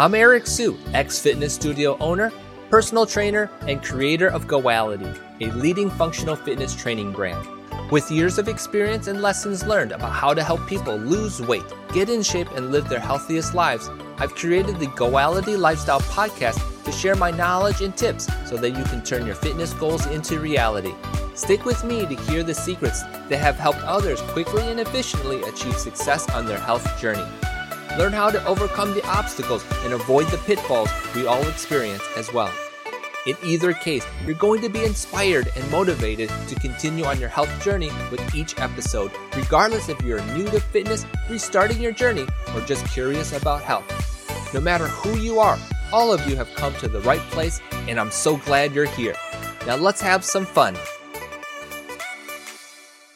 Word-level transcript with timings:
I'm 0.00 0.14
Eric 0.14 0.46
Sue, 0.46 0.78
ex 0.94 1.18
fitness 1.18 1.54
studio 1.54 1.96
owner, 1.98 2.32
personal 2.70 3.04
trainer, 3.04 3.50
and 3.62 3.82
creator 3.82 4.28
of 4.28 4.46
Goality, 4.46 5.18
a 5.40 5.52
leading 5.56 5.90
functional 5.90 6.36
fitness 6.36 6.72
training 6.72 7.10
brand. 7.10 7.44
With 7.90 8.08
years 8.08 8.38
of 8.38 8.46
experience 8.46 9.08
and 9.08 9.20
lessons 9.20 9.66
learned 9.66 9.90
about 9.90 10.12
how 10.12 10.34
to 10.34 10.44
help 10.44 10.64
people 10.68 10.96
lose 10.96 11.42
weight, 11.42 11.64
get 11.92 12.08
in 12.08 12.22
shape, 12.22 12.48
and 12.52 12.70
live 12.70 12.88
their 12.88 13.00
healthiest 13.00 13.56
lives, 13.56 13.90
I've 14.18 14.36
created 14.36 14.78
the 14.78 14.86
Goality 14.86 15.58
Lifestyle 15.58 16.02
Podcast 16.02 16.60
to 16.84 16.92
share 16.92 17.16
my 17.16 17.32
knowledge 17.32 17.80
and 17.80 17.96
tips 17.96 18.28
so 18.48 18.56
that 18.56 18.78
you 18.78 18.84
can 18.84 19.02
turn 19.02 19.26
your 19.26 19.34
fitness 19.34 19.72
goals 19.74 20.06
into 20.06 20.38
reality. 20.38 20.94
Stick 21.34 21.64
with 21.64 21.82
me 21.82 22.06
to 22.06 22.14
hear 22.30 22.44
the 22.44 22.54
secrets 22.54 23.02
that 23.02 23.40
have 23.40 23.56
helped 23.56 23.80
others 23.80 24.20
quickly 24.20 24.62
and 24.70 24.78
efficiently 24.78 25.42
achieve 25.42 25.76
success 25.76 26.30
on 26.30 26.46
their 26.46 26.60
health 26.60 27.00
journey. 27.00 27.26
Learn 27.96 28.12
how 28.12 28.30
to 28.30 28.44
overcome 28.46 28.92
the 28.94 29.06
obstacles 29.06 29.64
and 29.84 29.92
avoid 29.92 30.26
the 30.28 30.38
pitfalls 30.38 30.90
we 31.14 31.26
all 31.26 31.46
experience 31.48 32.02
as 32.16 32.32
well. 32.32 32.52
In 33.26 33.36
either 33.44 33.72
case, 33.72 34.06
you're 34.24 34.34
going 34.34 34.62
to 34.62 34.68
be 34.68 34.84
inspired 34.84 35.50
and 35.54 35.70
motivated 35.70 36.30
to 36.48 36.54
continue 36.54 37.04
on 37.04 37.20
your 37.20 37.28
health 37.28 37.50
journey 37.62 37.90
with 38.10 38.34
each 38.34 38.58
episode, 38.58 39.12
regardless 39.36 39.88
if 39.88 40.00
you're 40.02 40.24
new 40.34 40.44
to 40.46 40.60
fitness, 40.60 41.04
restarting 41.28 41.80
your 41.80 41.92
journey, 41.92 42.26
or 42.54 42.60
just 42.62 42.86
curious 42.86 43.32
about 43.32 43.62
health. 43.62 43.84
No 44.54 44.60
matter 44.60 44.86
who 44.86 45.18
you 45.18 45.40
are, 45.40 45.58
all 45.92 46.12
of 46.12 46.26
you 46.26 46.36
have 46.36 46.54
come 46.54 46.74
to 46.76 46.88
the 46.88 47.00
right 47.00 47.20
place, 47.30 47.60
and 47.86 48.00
I'm 48.00 48.10
so 48.10 48.36
glad 48.38 48.74
you're 48.74 48.86
here. 48.86 49.14
Now 49.66 49.76
let's 49.76 50.00
have 50.00 50.24
some 50.24 50.46
fun. 50.46 50.76